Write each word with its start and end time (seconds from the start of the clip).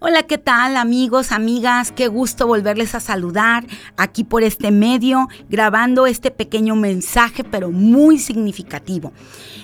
Hola, 0.00 0.22
¿qué 0.22 0.38
tal 0.38 0.76
amigos, 0.76 1.32
amigas? 1.32 1.90
Qué 1.90 2.06
gusto 2.06 2.46
volverles 2.46 2.94
a 2.94 3.00
saludar 3.00 3.66
aquí 3.96 4.22
por 4.22 4.44
este 4.44 4.70
medio, 4.70 5.26
grabando 5.48 6.06
este 6.06 6.30
pequeño 6.30 6.76
mensaje, 6.76 7.42
pero 7.42 7.72
muy 7.72 8.20
significativo. 8.20 9.12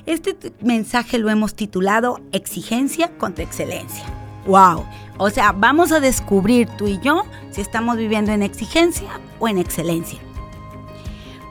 Este 0.07 0.37
mensaje 0.61 1.19
lo 1.19 1.31
hemos 1.31 1.55
titulado 1.55 2.21
Exigencia 2.33 3.17
contra 3.17 3.45
Excelencia. 3.45 4.05
¡Wow! 4.45 4.85
O 5.19 5.31
sea, 5.31 5.53
vamos 5.53 5.93
a 5.93 6.01
descubrir 6.01 6.69
tú 6.77 6.89
y 6.89 6.99
yo 6.99 7.23
si 7.53 7.61
estamos 7.61 7.97
viviendo 7.97 8.33
en 8.33 8.43
exigencia 8.43 9.21
o 9.39 9.47
en 9.47 9.59
excelencia. 9.59 10.19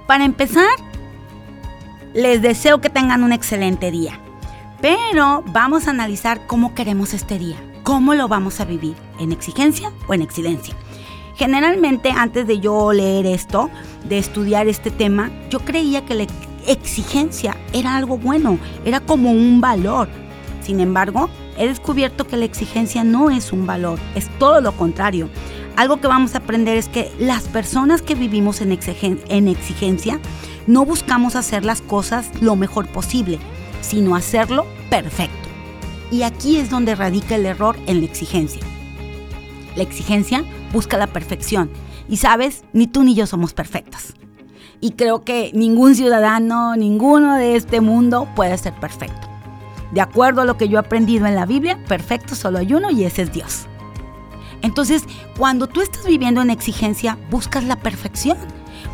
Para 0.08 0.26
empezar, 0.26 0.76
les 2.14 2.42
deseo 2.42 2.82
que 2.82 2.90
tengan 2.90 3.24
un 3.24 3.32
excelente 3.32 3.92
día, 3.92 4.20
pero 4.82 5.42
vamos 5.54 5.88
a 5.88 5.92
analizar 5.92 6.48
cómo 6.48 6.76
queremos 6.76 7.14
este 7.14 7.40
día. 7.40 7.56
¿Cómo 7.84 8.14
lo 8.14 8.30
vamos 8.30 8.62
a 8.62 8.66
vivir? 8.66 8.96
¿En 9.20 9.34
exigencia 9.34 9.92
o 10.08 10.14
en 10.14 10.22
excelencia? 10.22 10.74
Generalmente 11.36 12.12
antes 12.12 12.48
de 12.48 12.62
yo 12.62 12.94
leer 12.94 13.26
esto, 13.26 13.70
de 14.08 14.20
estudiar 14.20 14.70
este 14.70 14.90
tema, 14.90 15.30
yo 15.50 15.60
creía 15.60 16.06
que 16.06 16.16
la 16.16 16.26
exigencia 16.66 17.58
era 17.74 17.98
algo 17.98 18.18
bueno, 18.18 18.58
era 18.86 19.02
como 19.02 19.32
un 19.32 19.60
valor. 19.60 20.08
Sin 20.62 20.80
embargo, 20.80 21.30
he 21.58 21.68
descubierto 21.68 22.26
que 22.26 22.38
la 22.38 22.46
exigencia 22.46 23.04
no 23.04 23.30
es 23.30 23.52
un 23.52 23.66
valor, 23.66 24.00
es 24.16 24.30
todo 24.40 24.62
lo 24.62 24.72
contrario. 24.72 25.28
Algo 25.76 26.00
que 26.00 26.08
vamos 26.08 26.36
a 26.36 26.38
aprender 26.38 26.78
es 26.78 26.88
que 26.88 27.12
las 27.20 27.44
personas 27.50 28.02
que 28.02 28.16
vivimos 28.16 28.62
en 28.62 28.72
exigencia 29.50 30.22
no 30.68 30.86
buscamos 30.86 31.36
hacer 31.36 31.66
las 31.66 31.82
cosas 31.82 32.30
lo 32.40 32.56
mejor 32.56 32.88
posible, 32.88 33.40
sino 33.82 34.16
hacerlo 34.16 34.66
perfecto. 34.90 35.43
Y 36.14 36.22
aquí 36.22 36.58
es 36.58 36.70
donde 36.70 36.94
radica 36.94 37.34
el 37.34 37.48
error 37.48 37.76
en 37.88 38.02
la 38.02 38.06
exigencia. 38.06 38.62
La 39.76 39.82
exigencia 39.82 40.46
busca 40.72 40.96
la 40.96 41.08
perfección. 41.08 41.72
Y 42.08 42.18
sabes, 42.18 42.64
ni 42.72 42.86
tú 42.86 43.02
ni 43.02 43.16
yo 43.16 43.26
somos 43.26 43.56
perfectas. 43.56 44.14
Y 44.80 44.92
creo 44.92 45.24
que 45.24 45.50
ningún 45.56 45.96
ciudadano, 45.96 46.76
ninguno 46.76 47.36
de 47.36 47.56
este 47.56 47.82
mundo 47.82 48.28
puede 48.36 48.56
ser 48.60 48.76
perfecto. 48.80 49.28
De 49.92 50.02
acuerdo 50.02 50.42
a 50.42 50.46
lo 50.46 50.56
que 50.56 50.70
yo 50.70 50.78
he 50.78 50.82
aprendido 50.82 51.26
en 51.26 51.34
la 51.34 51.48
Biblia, 51.48 51.84
perfecto 51.88 52.36
solo 52.36 52.60
hay 52.60 52.76
uno 52.76 52.92
y 52.92 53.06
ese 53.06 53.24
es 53.24 53.34
Dios. 53.34 53.66
Entonces, 54.62 55.06
cuando 55.36 55.66
tú 55.66 55.82
estás 55.82 56.06
viviendo 56.06 56.44
en 56.44 56.52
exigencia, 56.52 57.18
buscas 57.32 57.64
la 57.64 57.78
perfección 57.78 58.38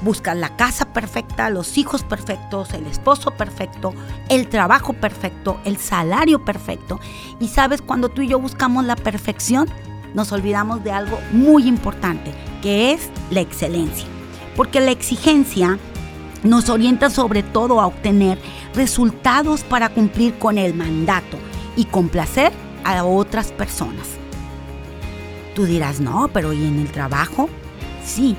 Buscas 0.01 0.37
la 0.37 0.55
casa 0.55 0.93
perfecta, 0.93 1.49
los 1.49 1.77
hijos 1.77 2.03
perfectos, 2.03 2.73
el 2.73 2.87
esposo 2.87 3.31
perfecto, 3.31 3.93
el 4.29 4.47
trabajo 4.47 4.93
perfecto, 4.93 5.59
el 5.65 5.77
salario 5.77 6.45
perfecto. 6.45 6.99
Y 7.39 7.49
sabes, 7.49 7.81
cuando 7.81 8.09
tú 8.09 8.21
y 8.21 8.29
yo 8.29 8.39
buscamos 8.39 8.85
la 8.85 8.95
perfección, 8.95 9.67
nos 10.13 10.31
olvidamos 10.31 10.83
de 10.83 10.91
algo 10.91 11.19
muy 11.31 11.67
importante, 11.67 12.33
que 12.61 12.93
es 12.93 13.09
la 13.29 13.41
excelencia. 13.41 14.07
Porque 14.55 14.79
la 14.79 14.91
exigencia 14.91 15.77
nos 16.43 16.69
orienta 16.69 17.09
sobre 17.09 17.43
todo 17.43 17.81
a 17.81 17.87
obtener 17.87 18.39
resultados 18.73 19.63
para 19.63 19.89
cumplir 19.89 20.37
con 20.39 20.57
el 20.57 20.73
mandato 20.73 21.37
y 21.75 21.85
complacer 21.85 22.51
a 22.83 23.03
otras 23.03 23.51
personas. 23.51 24.07
Tú 25.55 25.65
dirás, 25.65 25.99
no, 25.99 26.29
pero 26.33 26.53
¿y 26.53 26.63
en 26.65 26.79
el 26.79 26.91
trabajo? 26.91 27.49
Sí, 28.05 28.37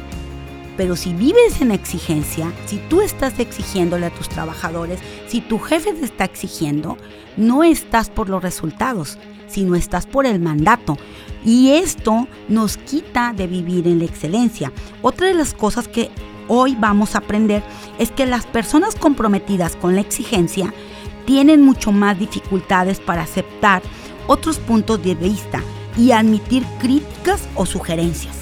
pero 0.80 0.96
si 0.96 1.12
vives 1.12 1.60
en 1.60 1.72
exigencia, 1.72 2.50
si 2.64 2.78
tú 2.88 3.02
estás 3.02 3.38
exigiéndole 3.38 4.06
a 4.06 4.14
tus 4.14 4.30
trabajadores, 4.30 4.98
si 5.28 5.42
tu 5.42 5.58
jefe 5.58 5.92
te 5.92 6.06
está 6.06 6.24
exigiendo, 6.24 6.96
no 7.36 7.62
estás 7.62 8.08
por 8.08 8.30
los 8.30 8.42
resultados, 8.42 9.18
sino 9.46 9.74
estás 9.74 10.06
por 10.06 10.24
el 10.24 10.40
mandato. 10.40 10.96
Y 11.44 11.72
esto 11.72 12.26
nos 12.48 12.78
quita 12.78 13.34
de 13.36 13.46
vivir 13.46 13.86
en 13.88 13.98
la 13.98 14.06
excelencia. 14.06 14.72
Otra 15.02 15.26
de 15.26 15.34
las 15.34 15.52
cosas 15.52 15.86
que 15.86 16.08
hoy 16.48 16.74
vamos 16.80 17.14
a 17.14 17.18
aprender 17.18 17.62
es 17.98 18.10
que 18.10 18.24
las 18.24 18.46
personas 18.46 18.94
comprometidas 18.94 19.76
con 19.76 19.94
la 19.94 20.00
exigencia 20.00 20.72
tienen 21.26 21.60
mucho 21.60 21.92
más 21.92 22.18
dificultades 22.18 23.00
para 23.00 23.20
aceptar 23.20 23.82
otros 24.28 24.58
puntos 24.58 25.02
de 25.04 25.14
vista 25.14 25.62
y 25.98 26.12
admitir 26.12 26.64
críticas 26.80 27.46
o 27.54 27.66
sugerencias. 27.66 28.34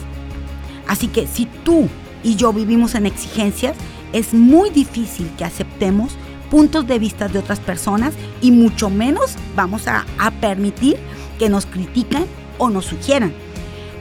Así 0.86 1.08
que 1.08 1.26
si 1.26 1.46
tú 1.64 1.88
y 2.22 2.36
yo 2.36 2.52
vivimos 2.52 2.94
en 2.94 3.06
exigencias, 3.06 3.76
es 4.12 4.34
muy 4.34 4.70
difícil 4.70 5.30
que 5.36 5.44
aceptemos 5.44 6.16
puntos 6.50 6.86
de 6.86 6.98
vista 6.98 7.28
de 7.28 7.38
otras 7.38 7.60
personas 7.60 8.14
y 8.40 8.50
mucho 8.50 8.90
menos 8.90 9.36
vamos 9.54 9.86
a, 9.86 10.04
permitir 10.40 10.96
que 11.38 11.48
nos 11.48 11.66
critiquen 11.66 12.26
o 12.58 12.70
nos 12.70 12.86
sugieran. 12.86 13.32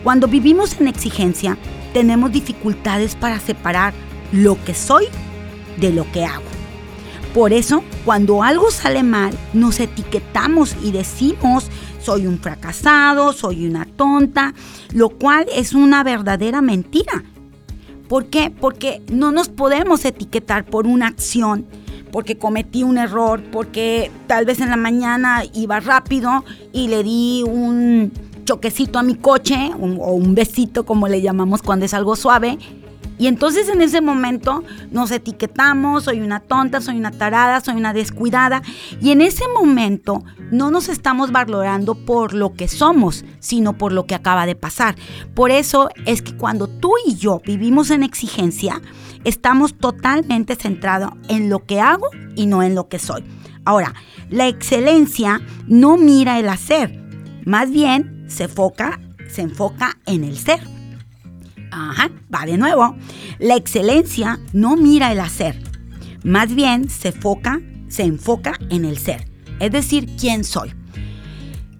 Cuando 0.03 0.27
vivimos 0.27 0.79
en 0.79 0.87
exigencia, 0.87 1.57
tenemos 1.93 2.31
dificultades 2.31 3.15
para 3.15 3.39
separar 3.39 3.93
lo 4.31 4.63
que 4.63 4.73
soy 4.73 5.05
de 5.77 5.91
lo 5.91 6.09
que 6.11 6.25
hago. 6.25 6.43
Por 7.33 7.53
eso, 7.53 7.83
cuando 8.05 8.41
algo 8.43 8.71
sale 8.71 9.03
mal, 9.03 9.37
nos 9.53 9.79
etiquetamos 9.79 10.75
y 10.83 10.91
decimos, 10.91 11.67
soy 12.01 12.25
un 12.25 12.39
fracasado, 12.39 13.33
soy 13.33 13.67
una 13.67 13.85
tonta, 13.85 14.53
lo 14.93 15.09
cual 15.09 15.45
es 15.53 15.73
una 15.73 16.03
verdadera 16.03 16.61
mentira. 16.61 17.23
¿Por 18.07 18.27
qué? 18.27 18.51
Porque 18.51 19.01
no 19.11 19.31
nos 19.31 19.49
podemos 19.49 20.05
etiquetar 20.05 20.65
por 20.65 20.87
una 20.87 21.07
acción, 21.07 21.65
porque 22.11 22.37
cometí 22.37 22.83
un 22.83 22.97
error, 22.97 23.41
porque 23.51 24.11
tal 24.27 24.45
vez 24.45 24.61
en 24.61 24.69
la 24.69 24.77
mañana 24.77 25.43
iba 25.53 25.79
rápido 25.79 26.45
y 26.71 26.87
le 26.87 27.03
di 27.03 27.43
un 27.43 28.11
choquecito 28.45 28.97
a 28.97 29.03
mi 29.03 29.15
coche 29.15 29.71
o 29.77 30.13
un 30.13 30.33
besito 30.33 30.85
como 30.85 31.09
le 31.09 31.21
llamamos 31.21 31.61
cuando 31.61 31.85
es 31.85 31.93
algo 31.93 32.15
suave 32.15 32.57
y 33.17 33.27
entonces 33.27 33.67
en 33.69 33.81
ese 33.81 34.01
momento 34.01 34.63
nos 34.91 35.11
etiquetamos, 35.11 36.03
soy 36.03 36.19
una 36.21 36.39
tonta, 36.39 36.81
soy 36.81 36.97
una 36.97 37.11
tarada, 37.11 37.61
soy 37.61 37.75
una 37.75 37.93
descuidada. 37.93 38.61
Y 39.01 39.11
en 39.11 39.21
ese 39.21 39.45
momento 39.47 40.23
no 40.51 40.69
nos 40.69 40.87
estamos 40.87 41.31
valorando 41.31 41.95
por 41.95 42.33
lo 42.33 42.53
que 42.53 42.67
somos, 42.67 43.25
sino 43.39 43.77
por 43.77 43.91
lo 43.91 44.05
que 44.05 44.15
acaba 44.15 44.45
de 44.45 44.55
pasar. 44.55 44.95
Por 45.33 45.51
eso 45.51 45.89
es 46.05 46.21
que 46.21 46.35
cuando 46.35 46.67
tú 46.67 46.93
y 47.05 47.15
yo 47.15 47.41
vivimos 47.45 47.89
en 47.89 48.03
exigencia, 48.03 48.81
estamos 49.23 49.77
totalmente 49.77 50.55
centrados 50.55 51.11
en 51.27 51.49
lo 51.49 51.65
que 51.65 51.81
hago 51.81 52.09
y 52.35 52.45
no 52.45 52.61
en 52.61 52.75
lo 52.75 52.87
que 52.87 52.99
soy. 52.99 53.23
Ahora, 53.65 53.93
la 54.29 54.47
excelencia 54.47 55.41
no 55.67 55.97
mira 55.97 56.39
el 56.39 56.47
hacer, 56.47 57.03
más 57.45 57.71
bien 57.71 58.25
se 58.27 58.45
enfoca, 58.45 58.99
se 59.27 59.41
enfoca 59.41 59.97
en 60.05 60.23
el 60.23 60.37
ser. 60.37 60.76
Ajá, 61.77 62.09
va 62.33 62.45
de 62.45 62.57
nuevo. 62.57 62.95
La 63.37 63.55
excelencia 63.55 64.39
no 64.51 64.75
mira 64.75 65.11
el 65.11 65.19
hacer, 65.19 65.61
más 66.23 66.53
bien 66.53 66.89
se 66.89 67.09
enfoca, 67.09 67.61
se 67.87 68.03
enfoca 68.03 68.53
en 68.69 68.83
el 68.83 68.97
ser, 68.97 69.29
es 69.59 69.71
decir, 69.71 70.09
quién 70.19 70.43
soy. 70.43 70.73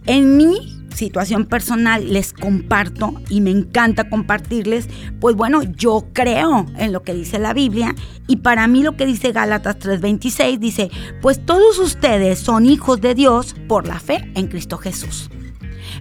En 0.05 0.37
mi 0.37 0.77
situación 0.93 1.45
personal 1.45 2.13
les 2.13 2.31
comparto 2.31 3.15
y 3.29 3.41
me 3.41 3.51
encanta 3.51 4.09
compartirles, 4.09 4.87
pues 5.19 5.35
bueno, 5.35 5.63
yo 5.63 6.07
creo 6.13 6.65
en 6.77 6.93
lo 6.93 7.03
que 7.03 7.13
dice 7.13 7.39
la 7.39 7.53
Biblia 7.53 7.95
y 8.27 8.37
para 8.37 8.67
mí 8.67 8.83
lo 8.83 8.95
que 8.97 9.05
dice 9.05 9.31
Gálatas 9.31 9.79
3:26 9.79 10.59
dice, 10.59 10.91
pues 11.21 11.43
todos 11.43 11.79
ustedes 11.79 12.39
son 12.39 12.67
hijos 12.67 13.01
de 13.01 13.15
Dios 13.15 13.55
por 13.67 13.87
la 13.87 13.99
fe 13.99 14.31
en 14.35 14.47
Cristo 14.47 14.77
Jesús. 14.77 15.29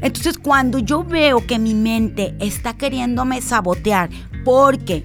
Entonces 0.00 0.38
cuando 0.38 0.78
yo 0.78 1.04
veo 1.04 1.46
que 1.46 1.58
mi 1.58 1.74
mente 1.74 2.34
está 2.38 2.76
queriéndome 2.76 3.40
sabotear 3.40 4.10
porque 4.44 5.04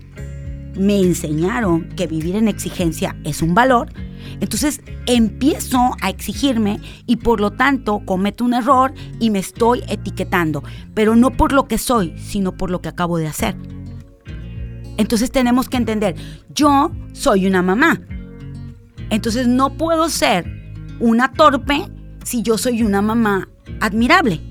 me 0.76 1.00
enseñaron 1.00 1.90
que 1.90 2.08
vivir 2.08 2.36
en 2.36 2.48
exigencia 2.48 3.16
es 3.24 3.42
un 3.42 3.54
valor, 3.54 3.92
entonces 4.40 4.82
empiezo 5.06 5.96
a 6.02 6.10
exigirme 6.10 6.80
y 7.06 7.18
por 7.18 7.40
lo 7.40 7.52
tanto 7.52 8.02
cometo 8.06 8.46
un 8.46 8.54
error 8.54 8.94
y 9.20 9.30
me 9.30 9.40
estoy 9.40 9.84
etiquetando, 9.88 10.64
pero 10.94 11.16
no 11.16 11.32
por 11.32 11.52
lo 11.52 11.68
que 11.68 11.78
soy, 11.78 12.18
sino 12.18 12.54
por 12.54 12.70
lo 12.70 12.82
que 12.82 12.90
acabo 12.90 13.18
de 13.18 13.28
hacer. 13.28 13.56
Entonces 14.98 15.32
tenemos 15.32 15.70
que 15.70 15.78
entender, 15.78 16.16
yo 16.54 16.92
soy 17.14 17.48
una 17.48 17.62
mamá. 17.62 18.02
Entonces 19.10 19.48
no 19.48 19.74
puedo 19.74 20.10
ser 20.10 20.46
una 21.00 21.34
torpe 21.34 21.86
si 22.24 22.44
yo 22.44 22.58
soy 22.58 22.84
una 22.84 23.02
mamá 23.02 23.50
admirable. 23.80 24.51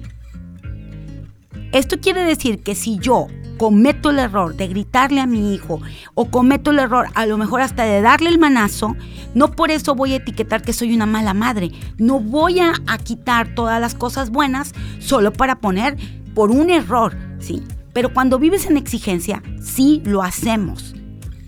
Esto 1.72 2.00
quiere 2.00 2.24
decir 2.24 2.64
que 2.64 2.74
si 2.74 2.98
yo 2.98 3.28
cometo 3.56 4.10
el 4.10 4.18
error 4.18 4.56
de 4.56 4.66
gritarle 4.66 5.20
a 5.20 5.26
mi 5.26 5.54
hijo 5.54 5.80
o 6.14 6.30
cometo 6.30 6.72
el 6.72 6.80
error 6.80 7.06
a 7.14 7.26
lo 7.26 7.38
mejor 7.38 7.60
hasta 7.60 7.84
de 7.84 8.00
darle 8.00 8.28
el 8.28 8.40
manazo, 8.40 8.96
no 9.34 9.52
por 9.52 9.70
eso 9.70 9.94
voy 9.94 10.14
a 10.14 10.16
etiquetar 10.16 10.62
que 10.62 10.72
soy 10.72 10.92
una 10.92 11.06
mala 11.06 11.32
madre. 11.32 11.70
No 11.96 12.18
voy 12.18 12.58
a, 12.58 12.72
quitar 13.04 13.54
todas 13.54 13.80
las 13.80 13.94
cosas 13.94 14.30
buenas 14.30 14.72
solo 14.98 15.32
para 15.32 15.60
poner 15.60 15.96
por 16.34 16.50
un 16.50 16.70
error, 16.70 17.16
¿sí? 17.38 17.62
Pero 17.92 18.12
cuando 18.12 18.40
vives 18.40 18.66
en 18.66 18.76
exigencia, 18.76 19.40
sí 19.62 20.02
lo 20.04 20.22
hacemos. 20.22 20.96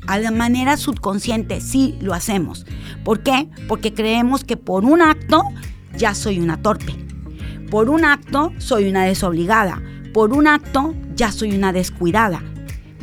A 0.07 0.19
la 0.19 0.31
manera 0.31 0.77
subconsciente, 0.77 1.61
sí 1.61 1.97
lo 2.01 2.15
hacemos. 2.15 2.65
¿Por 3.05 3.25
qué? 3.25 3.49
Porque 3.67 3.93
creemos 3.93 4.45
que 4.45 4.57
por 4.57 4.85
un 4.85 5.03
acto 5.03 5.43
ya 5.97 6.15
soy 6.15 6.39
una 6.39 6.63
torpe. 6.63 6.95
Por 7.71 7.91
un 7.91 8.05
acto 8.05 8.53
soy 8.59 8.89
una 8.89 9.05
desobligada 9.05 9.83
por 10.13 10.33
un 10.33 10.47
acto 10.47 10.95
ya 11.15 11.33
soy 11.33 11.55
una 11.55 11.73
descuidada. 11.73 12.43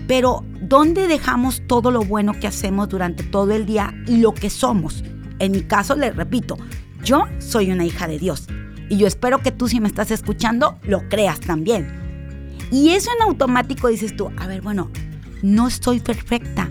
Pero 0.07 0.43
¿dónde 0.61 1.07
dejamos 1.07 1.61
todo 1.67 1.91
lo 1.91 2.01
bueno 2.01 2.33
que 2.39 2.47
hacemos 2.47 2.89
durante 2.89 3.23
todo 3.23 3.51
el 3.51 3.65
día 3.65 3.93
y 4.07 4.17
lo 4.17 4.33
que 4.33 4.49
somos? 4.49 5.03
En 5.39 5.51
mi 5.51 5.61
caso, 5.61 5.95
les 5.95 6.15
repito, 6.15 6.57
yo 7.03 7.25
soy 7.39 7.71
una 7.71 7.85
hija 7.85 8.07
de 8.07 8.19
Dios. 8.19 8.47
Y 8.89 8.97
yo 8.97 9.07
espero 9.07 9.39
que 9.39 9.51
tú 9.51 9.67
si 9.67 9.79
me 9.79 9.87
estás 9.87 10.11
escuchando 10.11 10.79
lo 10.83 11.07
creas 11.09 11.39
también. 11.39 11.87
Y 12.71 12.89
eso 12.89 13.09
en 13.15 13.23
automático 13.23 13.87
dices 13.87 14.15
tú, 14.15 14.31
a 14.37 14.47
ver, 14.47 14.61
bueno, 14.61 14.89
no 15.41 15.67
estoy 15.67 15.99
perfecta. 15.99 16.69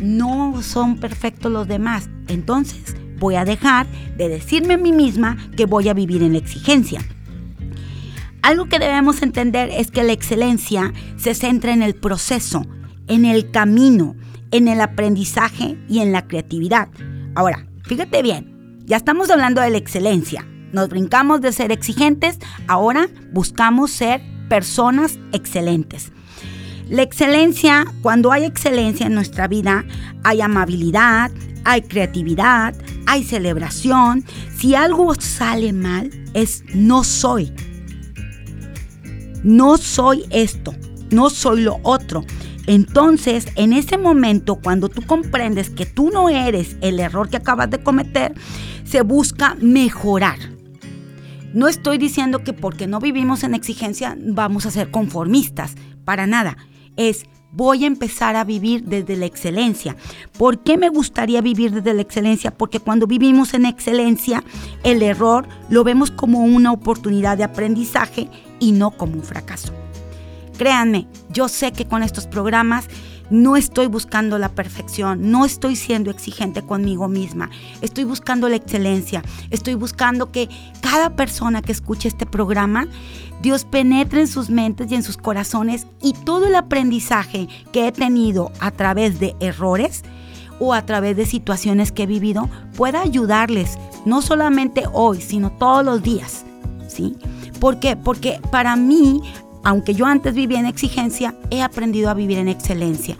No 0.00 0.62
son 0.62 0.98
perfectos 0.98 1.52
los 1.52 1.68
demás. 1.68 2.08
Entonces 2.28 2.96
voy 3.18 3.36
a 3.36 3.44
dejar 3.44 3.86
de 4.16 4.28
decirme 4.28 4.74
a 4.74 4.78
mí 4.78 4.92
misma 4.92 5.36
que 5.56 5.66
voy 5.66 5.88
a 5.88 5.94
vivir 5.94 6.22
en 6.22 6.32
la 6.32 6.38
exigencia. 6.38 7.00
Algo 8.42 8.66
que 8.66 8.80
debemos 8.80 9.22
entender 9.22 9.70
es 9.70 9.92
que 9.92 10.02
la 10.02 10.12
excelencia 10.12 10.92
se 11.16 11.32
centra 11.34 11.72
en 11.72 11.80
el 11.80 11.94
proceso, 11.94 12.66
en 13.06 13.24
el 13.24 13.52
camino, 13.52 14.16
en 14.50 14.66
el 14.66 14.80
aprendizaje 14.80 15.78
y 15.88 16.00
en 16.00 16.10
la 16.10 16.26
creatividad. 16.26 16.88
Ahora, 17.36 17.68
fíjate 17.84 18.20
bien, 18.20 18.80
ya 18.84 18.96
estamos 18.96 19.30
hablando 19.30 19.60
de 19.60 19.70
la 19.70 19.78
excelencia. 19.78 20.44
Nos 20.72 20.88
brincamos 20.88 21.40
de 21.40 21.52
ser 21.52 21.70
exigentes, 21.70 22.40
ahora 22.66 23.08
buscamos 23.32 23.92
ser 23.92 24.20
personas 24.48 25.20
excelentes. 25.32 26.10
La 26.88 27.02
excelencia, 27.02 27.84
cuando 28.02 28.32
hay 28.32 28.44
excelencia 28.44 29.06
en 29.06 29.14
nuestra 29.14 29.46
vida, 29.46 29.84
hay 30.24 30.40
amabilidad, 30.40 31.30
hay 31.64 31.82
creatividad, 31.82 32.74
hay 33.06 33.22
celebración. 33.22 34.24
Si 34.56 34.74
algo 34.74 35.14
sale 35.14 35.72
mal, 35.72 36.10
es 36.34 36.64
no 36.74 37.04
soy 37.04 37.52
no 39.42 39.76
soy 39.76 40.24
esto, 40.30 40.74
no 41.10 41.30
soy 41.30 41.62
lo 41.62 41.78
otro. 41.82 42.24
Entonces, 42.66 43.46
en 43.56 43.72
ese 43.72 43.98
momento, 43.98 44.56
cuando 44.56 44.88
tú 44.88 45.02
comprendes 45.02 45.70
que 45.70 45.86
tú 45.86 46.10
no 46.10 46.28
eres 46.28 46.76
el 46.80 47.00
error 47.00 47.28
que 47.28 47.38
acabas 47.38 47.70
de 47.70 47.82
cometer, 47.82 48.34
se 48.84 49.02
busca 49.02 49.56
mejorar. 49.60 50.38
No 51.54 51.68
estoy 51.68 51.98
diciendo 51.98 52.44
que 52.44 52.52
porque 52.52 52.86
no 52.86 53.00
vivimos 53.00 53.42
en 53.42 53.54
exigencia 53.54 54.16
vamos 54.18 54.64
a 54.64 54.70
ser 54.70 54.90
conformistas, 54.90 55.74
para 56.04 56.26
nada. 56.26 56.56
Es 56.96 57.26
voy 57.52 57.84
a 57.84 57.86
empezar 57.86 58.36
a 58.36 58.44
vivir 58.44 58.84
desde 58.84 59.16
la 59.16 59.26
excelencia. 59.26 59.96
¿Por 60.38 60.62
qué 60.62 60.78
me 60.78 60.88
gustaría 60.88 61.40
vivir 61.42 61.70
desde 61.72 61.94
la 61.94 62.02
excelencia? 62.02 62.52
Porque 62.52 62.80
cuando 62.80 63.06
vivimos 63.06 63.54
en 63.54 63.66
excelencia, 63.66 64.42
el 64.82 65.02
error 65.02 65.46
lo 65.68 65.84
vemos 65.84 66.10
como 66.10 66.44
una 66.44 66.72
oportunidad 66.72 67.36
de 67.36 67.44
aprendizaje 67.44 68.28
y 68.62 68.70
no 68.70 68.92
como 68.92 69.14
un 69.14 69.24
fracaso. 69.24 69.72
Créanme, 70.56 71.08
yo 71.30 71.48
sé 71.48 71.72
que 71.72 71.84
con 71.84 72.04
estos 72.04 72.28
programas 72.28 72.86
no 73.28 73.56
estoy 73.56 73.88
buscando 73.88 74.38
la 74.38 74.50
perfección, 74.50 75.32
no 75.32 75.44
estoy 75.44 75.74
siendo 75.74 76.12
exigente 76.12 76.62
conmigo 76.62 77.08
misma, 77.08 77.50
estoy 77.80 78.04
buscando 78.04 78.48
la 78.48 78.56
excelencia, 78.56 79.24
estoy 79.50 79.74
buscando 79.74 80.30
que 80.30 80.48
cada 80.80 81.16
persona 81.16 81.60
que 81.60 81.72
escuche 81.72 82.06
este 82.06 82.24
programa, 82.24 82.86
Dios 83.40 83.64
penetre 83.64 84.20
en 84.20 84.28
sus 84.28 84.48
mentes 84.48 84.92
y 84.92 84.94
en 84.94 85.02
sus 85.02 85.16
corazones 85.16 85.88
y 86.00 86.12
todo 86.12 86.46
el 86.46 86.54
aprendizaje 86.54 87.48
que 87.72 87.88
he 87.88 87.92
tenido 87.92 88.52
a 88.60 88.70
través 88.70 89.18
de 89.18 89.34
errores 89.40 90.02
o 90.60 90.72
a 90.72 90.86
través 90.86 91.16
de 91.16 91.26
situaciones 91.26 91.90
que 91.90 92.04
he 92.04 92.06
vivido 92.06 92.48
pueda 92.76 93.00
ayudarles, 93.00 93.76
no 94.06 94.22
solamente 94.22 94.84
hoy, 94.92 95.20
sino 95.20 95.50
todos 95.50 95.84
los 95.84 96.02
días, 96.04 96.44
¿sí? 96.86 97.16
¿Por 97.62 97.78
qué? 97.78 97.96
Porque 97.96 98.40
para 98.50 98.74
mí 98.74 99.22
aunque 99.62 99.94
yo 99.94 100.06
antes 100.06 100.34
vivía 100.34 100.58
en 100.58 100.66
exigencia, 100.66 101.34
he 101.50 101.62
aprendido 101.62 102.10
a 102.10 102.14
vivir 102.14 102.38
en 102.38 102.48
excelencia. 102.48 103.16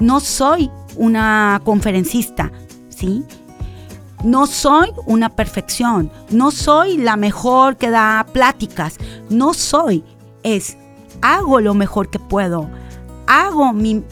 No 0.00 0.20
soy 0.20 0.70
una 0.96 1.60
conferencista, 1.64 2.50
¿sí? 2.88 3.24
No 4.24 4.46
soy 4.46 4.90
una 5.06 5.28
perfección, 5.28 6.10
no 6.30 6.50
soy 6.50 6.96
la 6.96 7.16
mejor 7.16 7.76
que 7.76 7.90
da 7.90 8.26
pláticas, 8.32 8.98
no 9.30 9.54
soy, 9.54 10.02
es, 10.42 10.76
hago 11.22 11.60
lo 11.60 11.74
mejor 11.74 12.10
que 12.10 12.18
puedo, 12.18 12.68
hago 13.28 13.72
mi, 13.72 14.02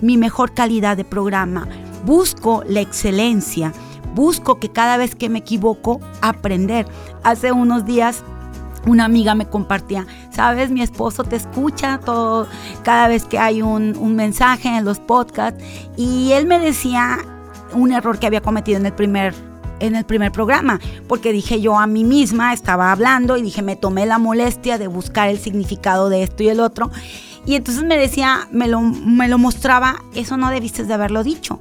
mi 0.00 0.16
mejor 0.16 0.52
calidad 0.52 0.96
de 0.96 1.04
programa, 1.04 1.68
busco 2.04 2.64
la 2.66 2.80
excelencia, 2.80 3.72
busco 4.16 4.58
que 4.58 4.70
cada 4.70 4.96
vez 4.96 5.14
que 5.14 5.28
me 5.28 5.38
equivoco, 5.38 6.00
aprender. 6.22 6.88
Hace 7.22 7.52
unos 7.52 7.84
días 7.86 8.24
una 8.86 9.04
amiga 9.04 9.34
me 9.34 9.46
compartía, 9.46 10.06
sabes, 10.30 10.70
mi 10.70 10.82
esposo 10.82 11.24
te 11.24 11.36
escucha 11.36 11.98
todo, 11.98 12.46
cada 12.82 13.08
vez 13.08 13.24
que 13.24 13.38
hay 13.38 13.62
un, 13.62 13.92
mensaje 14.16 14.68
en 14.68 14.84
los 14.84 14.98
podcasts 14.98 15.62
y 15.96 16.32
él 16.32 16.46
me 16.46 16.58
decía 16.58 17.18
un 17.72 17.92
error 17.92 18.18
que 18.18 18.26
había 18.26 18.40
cometido 18.40 18.78
en 18.78 18.86
el 18.86 18.92
primer 18.92 19.34
en 19.80 19.96
el 19.96 20.04
primer 20.04 20.30
programa, 20.30 20.78
porque 21.08 21.32
dije 21.32 21.60
yo 21.60 21.76
a 21.76 21.88
mí 21.88 22.04
misma, 22.04 22.52
estaba 22.52 22.92
hablando 22.92 23.36
y 23.36 23.42
dije, 23.42 23.62
me 23.62 23.74
tomé 23.74 24.06
la 24.06 24.18
molestia 24.18 24.78
de 24.78 24.86
buscar 24.86 25.28
el 25.28 25.38
significado 25.38 26.08
de 26.08 26.22
esto 26.22 26.44
y 26.44 26.50
el 26.50 26.60
otro. 26.60 26.92
Y 27.46 27.56
entonces 27.56 27.82
me 27.82 27.96
decía, 27.96 28.46
me 28.52 28.68
lo, 28.68 28.80
me 28.80 29.26
lo 29.26 29.38
mostraba, 29.38 29.96
eso 30.14 30.36
no 30.36 30.50
debiste 30.50 30.84
de 30.84 30.94
haberlo 30.94 31.24
dicho. 31.24 31.58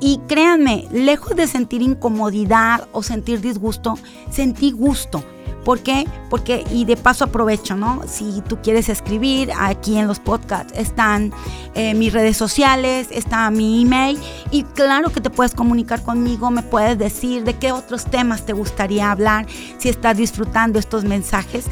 Y 0.00 0.22
créanme, 0.28 0.86
lejos 0.92 1.36
de 1.36 1.46
sentir 1.46 1.82
incomodidad 1.82 2.88
o 2.92 3.02
sentir 3.02 3.42
disgusto, 3.42 3.98
sentí 4.30 4.70
gusto 4.70 5.22
¿Por 5.64 5.80
qué? 5.80 6.06
Porque, 6.28 6.64
y 6.70 6.84
de 6.84 6.96
paso 6.96 7.24
aprovecho, 7.24 7.74
¿no? 7.74 8.02
Si 8.06 8.42
tú 8.42 8.58
quieres 8.62 8.88
escribir, 8.88 9.50
aquí 9.58 9.98
en 9.98 10.06
los 10.06 10.20
podcasts 10.20 10.72
están 10.76 11.32
eh, 11.74 11.94
mis 11.94 12.12
redes 12.12 12.36
sociales, 12.36 13.08
está 13.10 13.50
mi 13.50 13.82
email 13.82 14.18
y 14.50 14.64
claro 14.64 15.10
que 15.10 15.20
te 15.20 15.30
puedes 15.30 15.54
comunicar 15.54 16.02
conmigo, 16.02 16.50
me 16.50 16.62
puedes 16.62 16.98
decir 16.98 17.44
de 17.44 17.54
qué 17.54 17.72
otros 17.72 18.04
temas 18.04 18.44
te 18.44 18.52
gustaría 18.52 19.10
hablar, 19.10 19.46
si 19.78 19.88
estás 19.88 20.16
disfrutando 20.16 20.78
estos 20.78 21.04
mensajes. 21.04 21.66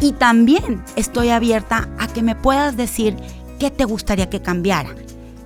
Y 0.00 0.12
también 0.12 0.82
estoy 0.94 1.30
abierta 1.30 1.88
a 1.98 2.06
que 2.06 2.22
me 2.22 2.34
puedas 2.34 2.76
decir 2.76 3.16
qué 3.58 3.70
te 3.70 3.84
gustaría 3.84 4.28
que 4.28 4.42
cambiara. 4.42 4.90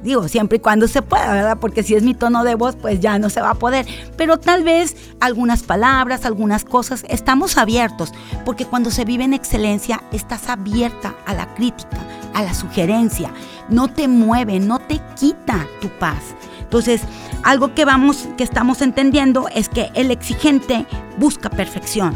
Digo, 0.02 0.28
siempre 0.28 0.56
y 0.56 0.60
cuando 0.60 0.88
se 0.88 1.02
pueda, 1.02 1.32
¿verdad? 1.32 1.58
Porque 1.60 1.82
si 1.82 1.94
es 1.94 2.02
mi 2.02 2.14
tono 2.14 2.42
de 2.42 2.54
voz, 2.54 2.74
pues 2.76 3.00
ya 3.00 3.18
no 3.18 3.28
se 3.28 3.40
va 3.40 3.50
a 3.50 3.54
poder. 3.54 3.86
Pero 4.16 4.38
tal 4.38 4.64
vez 4.64 4.96
algunas 5.20 5.62
palabras, 5.62 6.24
algunas 6.24 6.64
cosas, 6.64 7.04
estamos 7.08 7.58
abiertos. 7.58 8.12
Porque 8.44 8.64
cuando 8.64 8.90
se 8.90 9.04
vive 9.04 9.24
en 9.24 9.34
excelencia, 9.34 10.02
estás 10.12 10.48
abierta 10.48 11.14
a 11.26 11.34
la 11.34 11.54
crítica, 11.54 11.98
a 12.32 12.42
la 12.42 12.54
sugerencia. 12.54 13.30
No 13.68 13.88
te 13.88 14.08
mueve, 14.08 14.58
no 14.58 14.78
te 14.78 15.00
quita 15.18 15.66
tu 15.80 15.88
paz. 15.88 16.34
Entonces, 16.60 17.02
algo 17.42 17.74
que 17.74 17.84
vamos, 17.84 18.28
que 18.38 18.44
estamos 18.44 18.80
entendiendo 18.80 19.48
es 19.54 19.68
que 19.68 19.90
el 19.94 20.10
exigente 20.10 20.86
busca 21.18 21.50
perfección. 21.50 22.14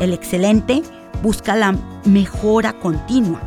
El 0.00 0.12
excelente 0.12 0.82
busca 1.22 1.54
la 1.54 1.76
mejora 2.04 2.72
continua. 2.72 3.40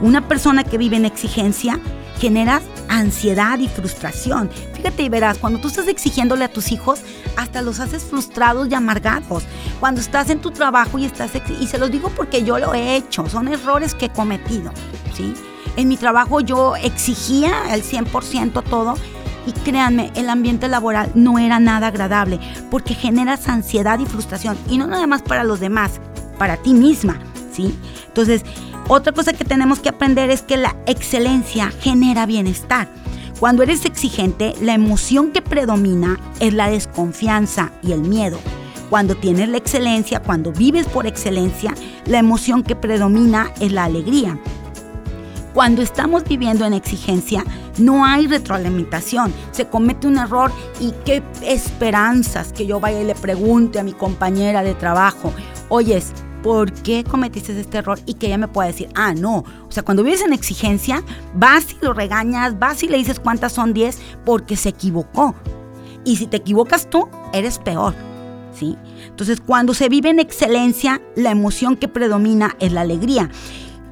Una 0.00 0.26
persona 0.26 0.64
que 0.64 0.78
vive 0.78 0.96
en 0.96 1.04
exigencia 1.04 1.78
genera 2.18 2.60
ansiedad 2.88 3.58
y 3.58 3.68
frustración. 3.68 4.50
Fíjate 4.74 5.02
y 5.02 5.08
verás, 5.08 5.38
cuando 5.38 5.60
tú 5.60 5.68
estás 5.68 5.88
exigiéndole 5.88 6.44
a 6.44 6.52
tus 6.52 6.72
hijos, 6.72 7.00
hasta 7.36 7.62
los 7.62 7.80
haces 7.80 8.04
frustrados 8.04 8.68
y 8.70 8.74
amargados. 8.74 9.44
Cuando 9.80 10.00
estás 10.00 10.30
en 10.30 10.40
tu 10.40 10.50
trabajo 10.50 10.98
y 10.98 11.04
estás 11.04 11.32
y 11.60 11.66
se 11.66 11.78
los 11.78 11.90
digo 11.90 12.10
porque 12.10 12.44
yo 12.44 12.58
lo 12.58 12.74
he 12.74 12.96
hecho, 12.96 13.28
son 13.28 13.48
errores 13.48 13.94
que 13.94 14.06
he 14.06 14.10
cometido, 14.10 14.72
¿sí? 15.14 15.34
En 15.76 15.88
mi 15.88 15.96
trabajo 15.96 16.40
yo 16.40 16.76
exigía 16.76 17.74
el 17.74 17.82
100% 17.82 18.62
todo 18.62 18.94
y 19.46 19.52
créanme, 19.52 20.12
el 20.14 20.30
ambiente 20.30 20.68
laboral 20.68 21.10
no 21.14 21.38
era 21.38 21.58
nada 21.58 21.88
agradable 21.88 22.38
porque 22.70 22.94
generas 22.94 23.48
ansiedad 23.48 23.98
y 23.98 24.06
frustración 24.06 24.56
y 24.68 24.78
no 24.78 24.86
nada 24.86 25.06
más 25.06 25.22
para 25.22 25.44
los 25.44 25.60
demás, 25.60 26.00
para 26.38 26.56
ti 26.56 26.74
misma, 26.74 27.18
¿sí? 27.52 27.76
Entonces, 28.06 28.44
otra 28.88 29.12
cosa 29.12 29.32
que 29.32 29.44
tenemos 29.44 29.80
que 29.80 29.88
aprender 29.88 30.30
es 30.30 30.42
que 30.42 30.56
la 30.56 30.76
excelencia 30.86 31.70
genera 31.80 32.26
bienestar. 32.26 32.88
Cuando 33.40 33.62
eres 33.62 33.84
exigente, 33.84 34.54
la 34.60 34.74
emoción 34.74 35.32
que 35.32 35.42
predomina 35.42 36.18
es 36.40 36.52
la 36.52 36.68
desconfianza 36.68 37.72
y 37.82 37.92
el 37.92 38.00
miedo. 38.00 38.38
Cuando 38.90 39.16
tienes 39.16 39.48
la 39.48 39.56
excelencia, 39.56 40.20
cuando 40.20 40.52
vives 40.52 40.86
por 40.86 41.06
excelencia, 41.06 41.74
la 42.06 42.18
emoción 42.18 42.62
que 42.62 42.76
predomina 42.76 43.50
es 43.58 43.72
la 43.72 43.84
alegría. 43.84 44.38
Cuando 45.54 45.82
estamos 45.82 46.24
viviendo 46.24 46.66
en 46.66 46.74
exigencia, 46.74 47.44
no 47.78 48.04
hay 48.04 48.26
retroalimentación. 48.26 49.32
Se 49.52 49.66
comete 49.66 50.06
un 50.06 50.18
error 50.18 50.52
y 50.80 50.92
qué 51.04 51.22
esperanzas 51.42 52.52
que 52.52 52.66
yo 52.66 52.80
vaya 52.80 53.00
y 53.00 53.04
le 53.04 53.14
pregunte 53.14 53.78
a 53.78 53.84
mi 53.84 53.92
compañera 53.92 54.62
de 54.62 54.74
trabajo, 54.74 55.32
oyes, 55.68 56.12
por 56.44 56.70
qué 56.74 57.04
cometiste 57.04 57.58
este 57.58 57.78
error 57.78 57.98
y 58.04 58.14
que 58.14 58.26
ella 58.26 58.36
me 58.36 58.48
pueda 58.48 58.68
decir, 58.68 58.90
ah, 58.94 59.14
no. 59.14 59.44
O 59.66 59.70
sea, 59.70 59.82
cuando 59.82 60.02
vives 60.02 60.20
en 60.20 60.34
exigencia, 60.34 61.02
vas 61.34 61.68
y 61.72 61.82
lo 61.82 61.94
regañas, 61.94 62.58
vas 62.58 62.82
y 62.82 62.88
le 62.88 62.98
dices 62.98 63.18
cuántas 63.18 63.54
son 63.54 63.72
10 63.72 63.98
porque 64.26 64.54
se 64.58 64.68
equivocó. 64.68 65.34
Y 66.04 66.16
si 66.16 66.26
te 66.26 66.36
equivocas 66.36 66.90
tú, 66.90 67.08
eres 67.32 67.58
peor. 67.58 67.94
¿Sí? 68.52 68.76
Entonces, 69.06 69.40
cuando 69.40 69.72
se 69.72 69.88
vive 69.88 70.10
en 70.10 70.20
excelencia, 70.20 71.00
la 71.16 71.30
emoción 71.30 71.76
que 71.76 71.88
predomina 71.88 72.54
es 72.60 72.72
la 72.72 72.82
alegría. 72.82 73.30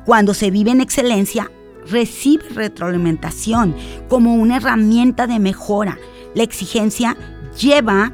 Cuando 0.04 0.34
se 0.34 0.50
vive 0.50 0.72
en 0.72 0.82
excelencia, 0.82 1.50
recibe 1.90 2.44
retroalimentación 2.50 3.74
como 4.10 4.34
una 4.34 4.58
herramienta 4.58 5.26
de 5.26 5.38
mejora. 5.38 5.98
La 6.34 6.42
exigencia 6.42 7.16
lleva 7.58 8.12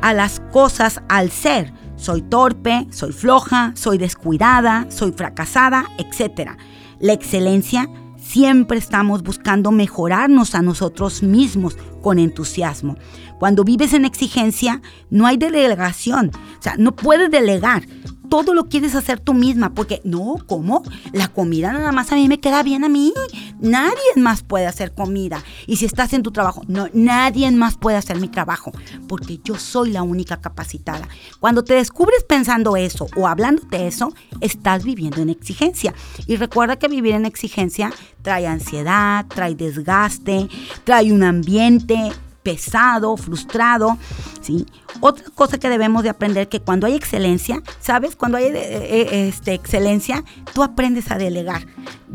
a 0.00 0.14
las 0.14 0.38
cosas 0.52 1.02
al 1.08 1.32
ser. 1.32 1.79
Soy 2.00 2.22
torpe, 2.22 2.86
soy 2.90 3.12
floja, 3.12 3.72
soy 3.76 3.98
descuidada, 3.98 4.86
soy 4.88 5.12
fracasada, 5.12 5.84
etc. 5.98 6.52
La 6.98 7.12
excelencia 7.12 7.90
siempre 8.16 8.78
estamos 8.78 9.22
buscando 9.22 9.70
mejorarnos 9.70 10.54
a 10.54 10.62
nosotros 10.62 11.22
mismos 11.22 11.76
con 12.00 12.18
entusiasmo. 12.18 12.96
Cuando 13.38 13.64
vives 13.64 13.92
en 13.92 14.06
exigencia, 14.06 14.80
no 15.10 15.26
hay 15.26 15.36
delegación. 15.36 16.30
O 16.58 16.62
sea, 16.62 16.76
no 16.78 16.96
puedes 16.96 17.30
delegar 17.30 17.82
todo 18.30 18.54
lo 18.54 18.68
quieres 18.68 18.94
hacer 18.94 19.20
tú 19.20 19.34
misma, 19.34 19.74
porque 19.74 20.00
no, 20.04 20.36
¿cómo? 20.46 20.82
La 21.12 21.28
comida 21.28 21.72
nada 21.72 21.92
más 21.92 22.12
a 22.12 22.14
mí 22.14 22.28
me 22.28 22.40
queda 22.40 22.62
bien 22.62 22.84
a 22.84 22.88
mí. 22.88 23.12
Nadie 23.60 23.98
más 24.16 24.42
puede 24.42 24.66
hacer 24.66 24.94
comida. 24.94 25.42
Y 25.66 25.76
si 25.76 25.84
estás 25.84 26.14
en 26.14 26.22
tu 26.22 26.30
trabajo, 26.30 26.62
no, 26.68 26.86
nadie 26.94 27.50
más 27.50 27.76
puede 27.76 27.98
hacer 27.98 28.18
mi 28.18 28.28
trabajo, 28.28 28.72
porque 29.08 29.40
yo 29.44 29.56
soy 29.56 29.90
la 29.90 30.02
única 30.02 30.40
capacitada. 30.40 31.08
Cuando 31.40 31.64
te 31.64 31.74
descubres 31.74 32.24
pensando 32.24 32.76
eso 32.76 33.08
o 33.16 33.26
hablándote 33.26 33.86
eso, 33.86 34.14
estás 34.40 34.84
viviendo 34.84 35.20
en 35.20 35.28
exigencia. 35.28 35.92
Y 36.26 36.36
recuerda 36.36 36.76
que 36.76 36.88
vivir 36.88 37.14
en 37.14 37.26
exigencia 37.26 37.92
trae 38.22 38.46
ansiedad, 38.46 39.26
trae 39.26 39.54
desgaste, 39.56 40.48
trae 40.84 41.12
un 41.12 41.24
ambiente 41.24 42.12
pesado, 42.42 43.16
frustrado, 43.16 43.98
¿sí? 44.40 44.66
Otra 45.00 45.24
cosa 45.34 45.58
que 45.58 45.68
debemos 45.68 46.02
de 46.02 46.10
aprender 46.10 46.48
que 46.48 46.60
cuando 46.60 46.86
hay 46.86 46.94
excelencia, 46.94 47.62
¿sabes? 47.80 48.16
Cuando 48.16 48.38
hay 48.38 48.44
eh, 48.44 48.52
eh, 48.54 49.28
este, 49.28 49.54
excelencia, 49.54 50.24
tú 50.54 50.62
aprendes 50.62 51.10
a 51.10 51.18
delegar. 51.18 51.66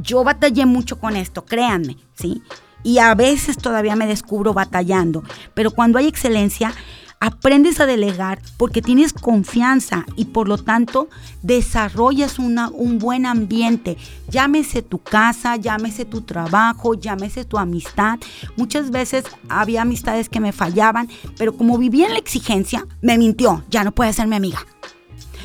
Yo 0.01 0.24
batallé 0.24 0.65
mucho 0.65 1.00
con 1.00 1.15
esto, 1.15 1.46
créanme, 1.46 1.98
¿sí? 2.13 2.41
Y 2.84 3.00
a 3.00 3.15
veces 3.15 3.58
todavía 3.58 3.96
me 3.96 4.08
descubro 4.08 4.53
batallando, 4.53 5.24
pero 5.53 5.72
cuando 5.72 5.98
hay 5.98 6.08
excelencia, 6.08 6.74
aprendes 7.20 7.80
a 7.80 7.86
delegar 7.86 8.40
porque 8.58 8.82
tienes 8.82 9.14
confianza 9.14 10.06
y 10.16 10.26
por 10.26 10.48
lo 10.48 10.58
tanto 10.58 11.10
desarrollas 11.42 12.40
una, 12.40 12.70
un 12.70 13.00
buen 13.00 13.26
ambiente. 13.26 13.98
Llámese 14.30 14.82
tu 14.82 15.00
casa, 15.00 15.56
llámese 15.56 16.06
tu 16.06 16.22
trabajo, 16.22 16.94
llámese 16.94 17.46
tu 17.46 17.58
amistad. 17.58 18.20
Muchas 18.58 18.92
veces 18.92 19.26
había 19.50 19.82
amistades 19.82 20.30
que 20.30 20.40
me 20.40 20.52
fallaban, 20.52 21.10
pero 21.38 21.56
como 21.56 21.78
vivía 21.78 22.08
en 22.08 22.14
la 22.14 22.20
exigencia, 22.20 22.86
me 23.02 23.18
mintió, 23.18 23.64
ya 23.70 23.84
no 23.84 23.92
puede 23.92 24.14
ser 24.14 24.28
mi 24.28 24.36
amiga. 24.36 24.66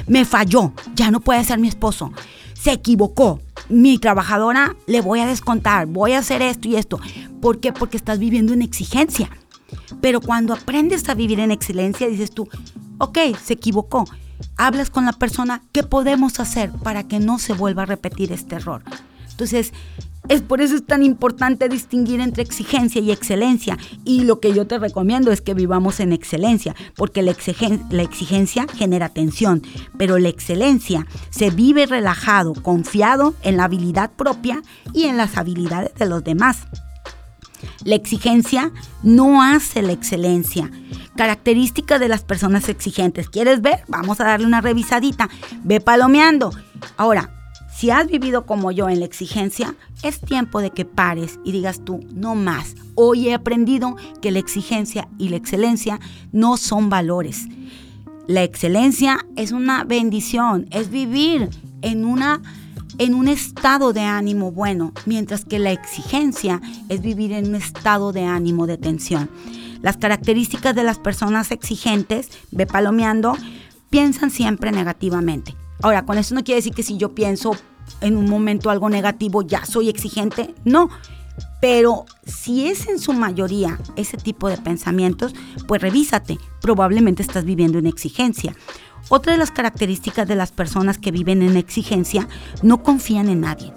Me 0.07 0.25
falló, 0.25 0.73
ya 0.95 1.11
no 1.11 1.21
puede 1.21 1.45
ser 1.45 1.59
mi 1.59 1.69
esposo. 1.69 2.12
Se 2.55 2.73
equivocó, 2.73 3.41
mi 3.69 3.99
trabajadora 3.99 4.77
le 4.87 5.00
voy 5.00 5.21
a 5.21 5.27
descontar, 5.27 5.87
voy 5.87 6.12
a 6.12 6.19
hacer 6.19 6.43
esto 6.43 6.69
y 6.69 6.77
esto. 6.77 7.00
¿Por 7.41 7.61
qué? 7.61 7.73
Porque 7.73 7.97
estás 7.97 8.19
viviendo 8.19 8.53
en 8.53 8.62
exigencia. 8.62 9.31
Pero 10.00 10.21
cuando 10.21 10.55
aprendes 10.55 11.09
a 11.09 11.15
vivir 11.15 11.41
en 11.41 11.50
excelencia, 11.50 12.09
dices 12.09 12.31
tú, 12.31 12.49
ok, 12.99 13.19
se 13.43 13.55
equivocó. 13.55 14.05
Hablas 14.57 14.91
con 14.91 15.05
la 15.05 15.12
persona, 15.12 15.62
¿qué 15.73 15.83
podemos 15.83 16.41
hacer 16.41 16.71
para 16.83 17.07
que 17.07 17.19
no 17.19 17.39
se 17.39 17.53
vuelva 17.53 17.83
a 17.83 17.87
repetir 17.87 18.33
este 18.33 18.57
error? 18.57 18.83
Entonces, 19.31 19.73
es 20.29 20.43
por 20.43 20.61
eso 20.61 20.77
es 20.77 20.87
tan 20.87 21.03
importante 21.03 21.69
distinguir 21.69 22.21
entre 22.21 22.43
exigencia 22.43 23.00
y 23.00 23.11
excelencia. 23.11 23.79
Y 24.05 24.23
lo 24.25 24.39
que 24.39 24.53
yo 24.53 24.67
te 24.67 24.79
recomiendo 24.79 25.33
es 25.33 25.41
que 25.41 25.55
vivamos 25.55 25.99
en 25.99 26.12
excelencia, 26.12 26.77
porque 26.95 27.23
la, 27.23 27.35
la, 27.91 28.03
exigencia 28.03 28.67
genera 28.77 29.09
tensión, 29.09 29.62
pero 29.97 30.19
la 30.19 30.29
excelencia 30.29 31.07
se 31.31 31.50
vive 31.50 31.87
relajado, 31.87 32.53
confiado 32.53 33.35
en 33.43 33.57
la 33.57 33.65
habilidad 33.65 34.12
propia 34.12 34.62
y 34.93 35.05
en 35.05 35.17
las 35.17 35.37
habilidades 35.37 35.95
de 35.95 36.07
los 36.07 36.23
demás. 36.23 36.67
La 37.85 37.95
exigencia 37.95 38.73
no 39.02 39.43
hace 39.43 39.83
la 39.83 39.93
excelencia. 39.93 40.71
Característica 41.17 41.99
de 41.99 42.09
las 42.09 42.23
personas 42.23 42.69
exigentes. 42.69 43.29
¿Quieres 43.29 43.62
ver? 43.62 43.85
Vamos 43.88 44.21
a 44.21 44.25
darle 44.25 44.47
una 44.47 44.61
revisadita. 44.61 45.29
Ve 45.64 45.81
palomeando. 45.81 46.50
Ahora, 46.97 47.31
si 47.75 47.90
has 47.90 48.09
vivido 48.09 48.45
como 48.45 48.73
yo 48.73 48.88
en 48.88 49.00
la 49.00 49.07
exigencia, 49.07 49.75
es 50.02 50.21
tiempo 50.21 50.61
de 50.61 50.71
que 50.71 50.85
pares 50.85 51.40
y 51.45 51.52
digas 51.52 51.83
tú, 51.85 52.00
no 52.12 52.35
más. 52.35 52.75
Hoy 52.95 53.29
he 53.29 53.35
aprendido 53.35 53.97
que 54.21 54.31
la 54.31 54.38
exigencia 54.38 55.09
y 55.19 55.31
la 55.31 55.37
excelencia 55.37 55.99
no 56.31 56.59
son 56.59 56.90
valores. 56.90 57.47
La 58.26 58.43
excelencia 58.43 59.25
es 59.35 59.52
una 59.52 59.85
bendición, 59.85 60.67
es 60.71 60.90
vivir 60.90 61.49
en 61.81 62.05
una 62.05 62.43
en 63.00 63.14
un 63.14 63.28
estado 63.28 63.95
de 63.95 64.02
ánimo 64.02 64.52
bueno, 64.52 64.92
mientras 65.07 65.47
que 65.47 65.59
la 65.59 65.73
exigencia 65.73 66.61
es 66.90 67.00
vivir 67.00 67.33
en 67.33 67.49
un 67.49 67.54
estado 67.54 68.12
de 68.12 68.26
ánimo 68.26 68.66
de 68.66 68.76
tensión. 68.76 69.30
Las 69.80 69.97
características 69.97 70.75
de 70.75 70.85
las 70.85 70.99
personas 70.99 71.50
exigentes, 71.50 72.28
ve 72.50 72.66
palomeando, 72.66 73.38
piensan 73.88 74.30
siempre 74.30 74.71
negativamente. 74.71 75.57
Ahora, 75.80 76.04
con 76.04 76.19
eso 76.19 76.35
no 76.35 76.45
quiere 76.45 76.59
decir 76.59 76.75
que 76.75 76.83
si 76.83 76.99
yo 76.99 77.14
pienso 77.14 77.57
en 78.02 78.19
un 78.19 78.28
momento 78.28 78.69
algo 78.69 78.90
negativo 78.90 79.40
ya 79.40 79.64
soy 79.64 79.88
exigente, 79.88 80.54
no. 80.66 80.90
Pero 81.62 82.04
si 82.26 82.66
es 82.66 82.87
en 82.87 82.99
su 82.99 83.14
mayoría 83.14 83.78
ese 83.97 84.19
tipo 84.19 84.50
de 84.50 84.59
pensamientos, 84.59 85.35
pues 85.66 85.80
revísate, 85.80 86.38
probablemente 86.61 87.23
estás 87.23 87.47
viviendo 87.47 87.78
en 87.78 87.87
exigencia. 87.87 88.54
Otra 89.09 89.33
de 89.33 89.38
las 89.38 89.50
características 89.50 90.28
de 90.28 90.37
las 90.37 90.52
personas 90.52 90.99
que 90.99 91.11
viven 91.11 91.42
en 91.42 91.57
exigencia, 91.57 92.28
no 92.62 92.83
confían 92.83 93.28
en 93.28 93.40
nadie. 93.40 93.73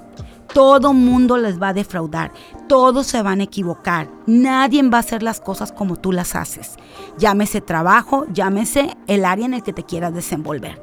Todo 0.54 0.94
mundo 0.94 1.38
les 1.38 1.60
va 1.60 1.70
a 1.70 1.74
defraudar, 1.74 2.32
todos 2.68 3.08
se 3.08 3.24
van 3.24 3.40
a 3.40 3.46
equivocar, 3.46 4.08
nadie 4.28 4.88
va 4.88 4.98
a 4.98 5.00
hacer 5.00 5.24
las 5.24 5.40
cosas 5.40 5.72
como 5.72 5.96
tú 5.96 6.12
las 6.12 6.36
haces. 6.36 6.76
Llámese 7.18 7.60
trabajo, 7.60 8.28
llámese 8.32 8.96
el 9.08 9.26
área 9.26 9.48
en 9.48 9.56
el 9.56 9.64
que 9.64 9.74
te 9.74 9.84
quieras 9.84 10.14
desenvolver. 10.14 10.80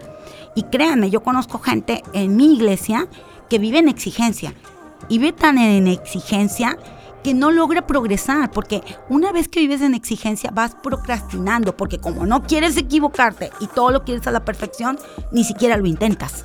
Y 0.57 0.65
créanme, 0.65 1.11
yo 1.11 1.23
conozco 1.23 1.61
gente 1.61 2.03
en 2.13 2.35
mi 2.35 2.55
iglesia 2.55 3.07
que 3.49 3.61
vive 3.61 3.79
en 3.79 3.89
exigencia 3.89 4.55
y 5.09 5.19
ve 5.19 5.33
tan 5.33 5.59
en 5.59 5.87
exigencia 5.87 6.77
que 7.23 7.35
no 7.35 7.51
logra 7.51 7.87
progresar, 7.87 8.51
porque 8.51 8.83
una 9.09 9.33
vez 9.33 9.49
que 9.49 9.61
vives 9.61 9.83
en 9.83 9.95
exigencia 9.95 10.51
vas 10.53 10.75
procrastinando, 10.75 11.77
porque 11.77 11.99
como 11.99 12.27
no 12.27 12.43
quieres 12.43 12.77
equivocarte 12.77 13.51
y 13.61 13.67
todo 13.67 13.91
lo 13.91 14.05
quieres 14.05 14.27
a 14.27 14.31
la 14.31 14.45
perfección, 14.45 14.99
ni 15.33 15.45
siquiera 15.45 15.77
lo 15.77 15.87
intentas. 15.87 16.45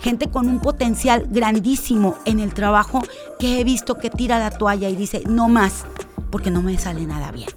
Gente 0.00 0.30
con 0.30 0.48
un 0.48 0.60
potencial 0.60 1.26
grandísimo 1.28 2.16
en 2.24 2.38
el 2.38 2.54
trabajo 2.54 3.02
que 3.38 3.60
he 3.60 3.64
visto 3.64 3.96
que 3.96 4.10
tira 4.10 4.38
la 4.38 4.50
toalla 4.50 4.88
y 4.88 4.96
dice, 4.96 5.22
no 5.26 5.48
más, 5.48 5.84
porque 6.30 6.50
no 6.50 6.62
me 6.62 6.78
sale 6.78 7.04
nada 7.06 7.32
bien 7.32 7.48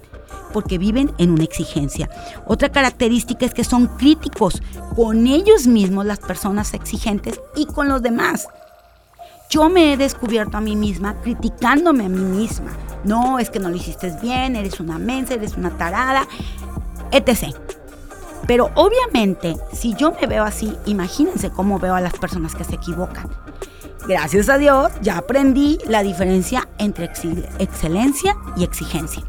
porque 0.52 0.78
viven 0.78 1.12
en 1.18 1.30
una 1.30 1.44
exigencia. 1.44 2.08
Otra 2.46 2.70
característica 2.70 3.46
es 3.46 3.54
que 3.54 3.64
son 3.64 3.86
críticos 3.86 4.62
con 4.94 5.26
ellos 5.26 5.66
mismos, 5.66 6.06
las 6.06 6.20
personas 6.20 6.74
exigentes, 6.74 7.40
y 7.56 7.66
con 7.66 7.88
los 7.88 8.02
demás. 8.02 8.46
Yo 9.52 9.68
me 9.68 9.92
he 9.92 9.96
descubierto 9.98 10.56
a 10.56 10.62
mí 10.62 10.76
misma 10.76 11.20
criticándome 11.20 12.06
a 12.06 12.08
mí 12.08 12.22
misma. 12.22 12.72
No, 13.04 13.38
es 13.38 13.50
que 13.50 13.58
no 13.58 13.68
lo 13.68 13.76
hiciste 13.76 14.10
bien, 14.22 14.56
eres 14.56 14.80
una 14.80 14.96
mensa, 14.98 15.34
eres 15.34 15.58
una 15.58 15.76
tarada, 15.76 16.26
etc. 17.10 17.54
Pero 18.46 18.70
obviamente, 18.76 19.54
si 19.70 19.92
yo 19.92 20.12
me 20.18 20.26
veo 20.26 20.42
así, 20.42 20.74
imagínense 20.86 21.50
cómo 21.50 21.78
veo 21.78 21.94
a 21.94 22.00
las 22.00 22.14
personas 22.14 22.54
que 22.54 22.64
se 22.64 22.76
equivocan. 22.76 23.28
Gracias 24.08 24.48
a 24.48 24.56
Dios, 24.56 24.90
ya 25.02 25.18
aprendí 25.18 25.76
la 25.86 26.02
diferencia 26.02 26.66
entre 26.78 27.10
excelencia 27.58 28.34
y 28.56 28.64
exigencia. 28.64 29.22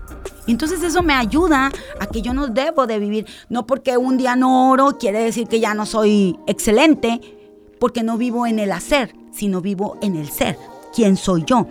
Entonces 0.48 0.84
eso 0.84 1.04
me 1.04 1.16
ayuda 1.16 1.70
a 2.00 2.08
que 2.08 2.22
yo 2.22 2.34
no 2.34 2.48
debo 2.48 2.88
de 2.88 2.98
vivir, 2.98 3.26
no 3.50 3.68
porque 3.68 3.98
un 3.98 4.18
día 4.18 4.38
no 4.38 4.72
oro 4.72 4.98
quiere 4.98 5.20
decir 5.20 5.50
que 5.50 5.60
ya 5.60 5.74
no 5.74 5.86
soy 5.86 6.40
excelente, 6.48 7.20
porque 7.78 8.04
no 8.04 8.18
vivo 8.18 8.48
en 8.48 8.60
el 8.60 8.72
hacer, 8.72 9.14
sino 9.34 9.62
vivo 9.62 9.98
en 10.02 10.16
el 10.16 10.30
ser, 10.30 10.58
quién 10.94 11.18
soy 11.18 11.44
yo. 11.46 11.68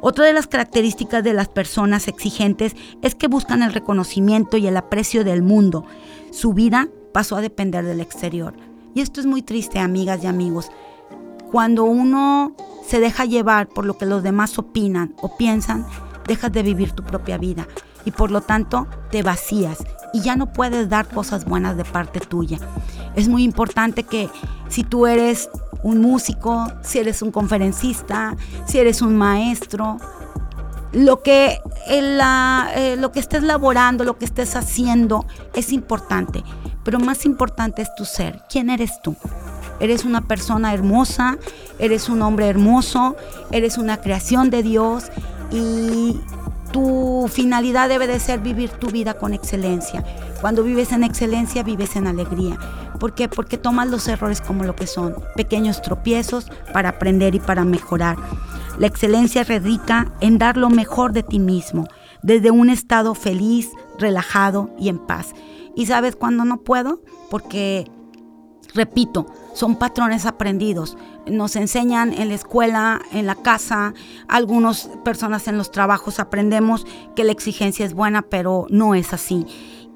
Otra 0.00 0.26
de 0.26 0.32
las 0.32 0.46
características 0.46 1.24
de 1.24 1.32
las 1.32 1.48
personas 1.48 2.06
exigentes 2.06 2.76
es 3.02 3.14
que 3.14 3.28
buscan 3.28 3.62
el 3.62 3.72
reconocimiento 3.72 4.56
y 4.56 4.66
el 4.66 4.76
aprecio 4.76 5.24
del 5.24 5.42
mundo. 5.42 5.84
Su 6.30 6.52
vida 6.52 6.88
pasó 7.12 7.36
a 7.36 7.40
depender 7.40 7.84
del 7.84 8.00
exterior. 8.00 8.54
Y 8.94 9.00
esto 9.00 9.20
es 9.20 9.26
muy 9.26 9.42
triste, 9.42 9.78
amigas 9.78 10.22
y 10.22 10.26
amigos. 10.26 10.70
Cuando 11.50 11.84
uno 11.84 12.54
se 12.86 13.00
deja 13.00 13.24
llevar 13.24 13.68
por 13.68 13.84
lo 13.84 13.96
que 13.96 14.06
los 14.06 14.22
demás 14.22 14.58
opinan 14.58 15.14
o 15.20 15.36
piensan, 15.36 15.86
dejas 16.26 16.52
de 16.52 16.62
vivir 16.62 16.92
tu 16.92 17.02
propia 17.02 17.38
vida 17.38 17.66
y 18.04 18.10
por 18.10 18.30
lo 18.30 18.40
tanto 18.40 18.86
te 19.10 19.22
vacías 19.22 19.78
y 20.12 20.20
ya 20.20 20.36
no 20.36 20.52
puedes 20.52 20.88
dar 20.88 21.08
cosas 21.08 21.44
buenas 21.44 21.76
de 21.76 21.84
parte 21.84 22.20
tuya. 22.20 22.58
Es 23.14 23.28
muy 23.28 23.42
importante 23.42 24.04
que 24.04 24.28
si 24.68 24.84
tú 24.84 25.06
eres 25.06 25.48
un 25.86 26.00
músico, 26.00 26.66
si 26.82 26.98
eres 26.98 27.22
un 27.22 27.30
conferencista, 27.30 28.36
si 28.66 28.78
eres 28.78 29.02
un 29.02 29.16
maestro, 29.16 29.98
lo 30.92 31.22
que, 31.22 31.60
eh, 31.86 32.20
eh, 32.74 32.96
lo 32.98 33.12
que 33.12 33.20
estés 33.20 33.44
laborando, 33.44 34.02
lo 34.02 34.18
que 34.18 34.24
estés 34.24 34.56
haciendo 34.56 35.26
es 35.54 35.72
importante, 35.72 36.42
pero 36.82 36.98
más 36.98 37.24
importante 37.24 37.82
es 37.82 37.94
tu 37.94 38.04
ser. 38.04 38.42
¿Quién 38.50 38.68
eres 38.68 39.00
tú? 39.00 39.14
Eres 39.78 40.04
una 40.04 40.22
persona 40.22 40.74
hermosa, 40.74 41.38
eres 41.78 42.08
un 42.08 42.20
hombre 42.20 42.48
hermoso, 42.48 43.14
eres 43.52 43.78
una 43.78 43.98
creación 43.98 44.50
de 44.50 44.64
Dios 44.64 45.04
y 45.52 46.18
tu 46.72 47.30
finalidad 47.32 47.88
debe 47.88 48.08
de 48.08 48.18
ser 48.18 48.40
vivir 48.40 48.70
tu 48.70 48.88
vida 48.88 49.14
con 49.14 49.34
excelencia. 49.34 50.04
Cuando 50.40 50.64
vives 50.64 50.90
en 50.90 51.04
excelencia, 51.04 51.62
vives 51.62 51.94
en 51.94 52.08
alegría. 52.08 52.58
¿Por 52.98 53.14
qué? 53.14 53.28
Porque 53.28 53.58
tomas 53.58 53.88
los 53.88 54.08
errores 54.08 54.40
como 54.40 54.64
lo 54.64 54.76
que 54.76 54.86
son, 54.86 55.14
pequeños 55.34 55.82
tropiezos 55.82 56.50
para 56.72 56.90
aprender 56.90 57.34
y 57.34 57.40
para 57.40 57.64
mejorar. 57.64 58.16
La 58.78 58.86
excelencia 58.86 59.44
radica 59.44 60.12
en 60.20 60.38
dar 60.38 60.56
lo 60.56 60.68
mejor 60.68 61.12
de 61.12 61.22
ti 61.22 61.38
mismo, 61.38 61.88
desde 62.22 62.50
un 62.50 62.70
estado 62.70 63.14
feliz, 63.14 63.70
relajado 63.98 64.70
y 64.78 64.88
en 64.88 64.98
paz. 64.98 65.32
¿Y 65.74 65.86
sabes 65.86 66.16
cuándo 66.16 66.44
no 66.44 66.58
puedo? 66.58 67.02
Porque, 67.30 67.90
repito, 68.74 69.26
son 69.54 69.76
patrones 69.76 70.26
aprendidos. 70.26 70.96
Nos 71.26 71.56
enseñan 71.56 72.12
en 72.12 72.28
la 72.28 72.34
escuela, 72.34 73.00
en 73.12 73.26
la 73.26 73.34
casa, 73.34 73.94
algunas 74.28 74.90
personas 75.04 75.48
en 75.48 75.58
los 75.58 75.70
trabajos 75.70 76.20
aprendemos 76.20 76.86
que 77.14 77.24
la 77.24 77.32
exigencia 77.32 77.84
es 77.84 77.94
buena, 77.94 78.22
pero 78.22 78.66
no 78.70 78.94
es 78.94 79.12
así. 79.12 79.46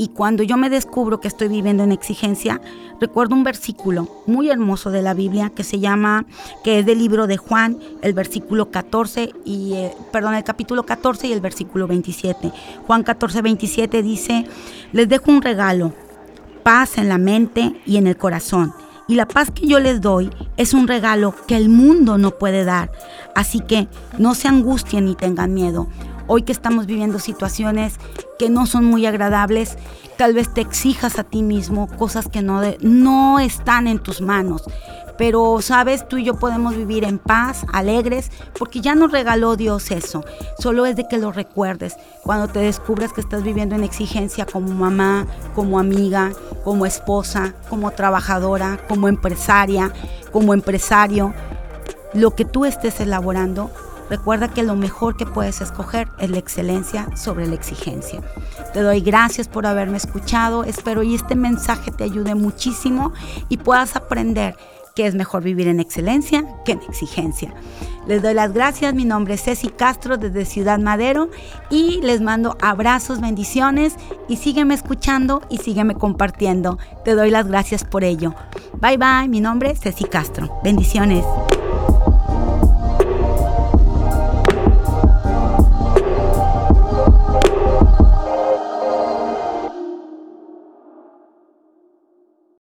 Y 0.01 0.09
cuando 0.09 0.43
yo 0.43 0.57
me 0.57 0.71
descubro 0.71 1.21
que 1.21 1.29
estoy 1.29 1.49
viviendo 1.49 1.85
en 1.85 1.93
exigencia, 1.93 2.59
recuerdo 3.03 3.35
un 3.35 3.45
versículo 3.45 4.09
muy 4.27 4.49
hermoso 4.49 4.91
de 4.91 5.03
la 5.03 5.13
Biblia 5.13 5.51
que 5.55 5.63
se 5.63 5.79
llama, 5.79 6.25
que 6.65 6.79
es 6.79 6.87
del 6.87 7.01
libro 7.01 7.27
de 7.27 7.37
Juan, 7.37 7.79
el 8.01 8.15
versículo 8.15 8.71
14 8.71 9.35
y, 9.45 9.75
eh, 9.75 9.93
perdón, 10.11 10.37
el 10.37 10.43
capítulo 10.43 10.87
14 10.87 11.27
y 11.27 11.35
el 11.35 11.43
versículo 11.43 11.87
27. 11.87 12.51
Juan 12.87 13.03
14, 13.03 13.43
27 13.43 14.03
dice, 14.03 14.47
les 14.93 15.07
dejo 15.07 15.31
un 15.31 15.43
regalo, 15.43 15.93
paz 16.63 16.97
en 16.97 17.11
la 17.11 17.19
mente 17.19 17.79
y 17.85 17.99
en 17.99 18.07
el 18.07 18.17
corazón. 18.17 18.73
Y 19.07 19.17
la 19.17 19.29
paz 19.29 19.51
que 19.51 19.67
yo 19.67 19.81
les 19.81 20.01
doy 20.01 20.31
es 20.57 20.73
un 20.73 20.89
regalo 20.89 21.35
que 21.47 21.57
el 21.57 21.69
mundo 21.69 22.17
no 22.17 22.31
puede 22.39 22.65
dar. 22.65 22.91
Así 23.35 23.61
que 23.61 23.89
no 24.17 24.35
se 24.35 24.49
angustien 24.49 25.05
ni 25.05 25.15
tengan 25.15 25.53
miedo. 25.53 25.89
Hoy 26.33 26.43
que 26.43 26.53
estamos 26.53 26.87
viviendo 26.87 27.19
situaciones 27.19 27.99
que 28.39 28.51
no 28.51 28.65
son 28.65 28.85
muy 28.85 29.05
agradables, 29.05 29.77
tal 30.17 30.33
vez 30.33 30.55
te 30.55 30.61
exijas 30.61 31.19
a 31.19 31.25
ti 31.25 31.43
mismo 31.43 31.89
cosas 31.89 32.29
que 32.29 32.41
no, 32.41 32.61
no 32.83 33.41
están 33.41 33.89
en 33.89 33.99
tus 33.99 34.21
manos. 34.21 34.63
Pero, 35.19 35.61
sabes, 35.61 36.07
tú 36.07 36.19
y 36.19 36.25
yo 36.25 36.39
podemos 36.39 36.77
vivir 36.77 37.03
en 37.03 37.19
paz, 37.19 37.67
alegres, 37.73 38.31
porque 38.57 38.81
ya 38.81 38.95
nos 38.95 39.11
regaló 39.11 39.57
Dios 39.57 39.91
eso. 39.91 40.25
Solo 40.61 40.87
es 40.87 40.95
de 40.95 41.09
que 41.09 41.19
lo 41.19 41.33
recuerdes. 41.33 41.97
Cuando 42.23 42.47
te 42.47 42.61
descubres 42.61 43.13
que 43.13 43.23
estás 43.23 43.43
viviendo 43.43 43.75
en 43.75 43.83
exigencia 43.83 44.47
como 44.47 44.73
mamá, 44.73 45.27
como 45.57 45.81
amiga, 45.81 46.31
como 46.63 46.87
esposa, 46.87 47.55
como 47.69 47.91
trabajadora, 47.91 48.79
como 48.89 49.09
empresaria, 49.09 49.93
como 50.31 50.55
empresario, 50.55 51.35
lo 52.15 52.37
que 52.37 52.45
tú 52.45 52.67
estés 52.67 53.01
elaborando 53.01 53.73
Recuerda 54.11 54.49
que 54.49 54.65
lo 54.65 54.75
mejor 54.75 55.17
que 55.17 55.25
puedes 55.25 55.61
escoger 55.61 56.09
es 56.19 56.31
la 56.31 56.39
excelencia 56.39 57.09
sobre 57.17 57.47
la 57.47 57.55
exigencia. 57.55 58.21
Te 58.73 58.83
doy 58.83 59.01
gracias 59.01 59.49
por 59.49 59.67
haberme 59.67 59.97
escuchado. 59.97 60.65
Espero 60.65 61.05
y 61.05 61.15
este 61.15 61.37
mensaje 61.37 61.93
te 61.93 62.05
ayude 62.05 62.35
muchísimo 62.35 63.13
y 63.49 63.57
puedas 63.59 63.95
aprender 63.95 64.57
que 64.97 65.07
es 65.07 65.15
mejor 65.15 65.45
vivir 65.45 65.69
en 65.69 65.79
excelencia 65.79 66.45
que 66.65 66.73
en 66.73 66.83
exigencia. 66.83 67.55
Les 68.09 68.21
doy 68.21 68.35
las 68.35 68.53
gracias, 68.53 68.95
mi 68.95 69.05
nombre 69.05 69.35
es 69.35 69.43
Ceci 69.45 69.69
Castro 69.69 70.17
desde 70.17 70.45
Ciudad 70.45 70.81
Madero 70.81 71.31
y 71.71 72.01
les 72.03 72.21
mando 72.21 72.57
abrazos, 72.61 73.21
bendiciones 73.21 73.95
y 74.29 74.37
sígueme 74.37 74.75
escuchando 74.75 75.43
y 75.49 75.59
sígueme 75.59 75.95
compartiendo. 75.95 76.79
Te 77.05 77.15
doy 77.15 77.31
las 77.31 77.47
gracias 77.47 77.85
por 77.85 78.03
ello. 78.03 78.35
Bye 78.81 78.97
bye, 78.97 79.29
mi 79.29 79.41
nombre 79.41 79.71
es 79.71 79.81
Ceci 79.81 80.05
Castro. 80.05 80.61
Bendiciones. 80.65 81.25